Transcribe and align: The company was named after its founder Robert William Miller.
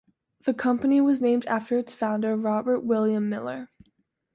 The 0.45 0.55
company 0.55 0.99
was 0.99 1.21
named 1.21 1.45
after 1.45 1.77
its 1.77 1.93
founder 1.93 2.35
Robert 2.35 2.79
William 2.83 3.29
Miller. 3.29 3.69